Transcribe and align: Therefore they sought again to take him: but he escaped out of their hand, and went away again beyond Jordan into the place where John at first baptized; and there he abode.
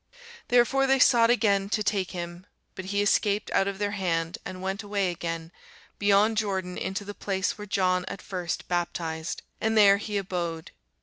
Therefore 0.47 0.87
they 0.87 0.97
sought 0.97 1.29
again 1.29 1.69
to 1.69 1.83
take 1.83 2.09
him: 2.09 2.47
but 2.73 2.85
he 2.85 3.03
escaped 3.03 3.51
out 3.51 3.67
of 3.67 3.77
their 3.77 3.91
hand, 3.91 4.39
and 4.45 4.59
went 4.59 4.81
away 4.81 5.11
again 5.11 5.51
beyond 5.99 6.37
Jordan 6.37 6.75
into 6.75 7.05
the 7.05 7.13
place 7.13 7.55
where 7.55 7.67
John 7.67 8.05
at 8.07 8.19
first 8.19 8.67
baptized; 8.67 9.43
and 9.61 9.77
there 9.77 9.97
he 9.97 10.17
abode. 10.17 10.71